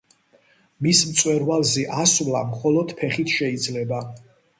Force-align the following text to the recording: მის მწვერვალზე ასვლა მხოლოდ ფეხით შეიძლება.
მის 0.85 1.01
მწვერვალზე 1.09 1.83
ასვლა 2.03 2.41
მხოლოდ 2.53 2.95
ფეხით 3.03 3.35
შეიძლება. 3.35 4.01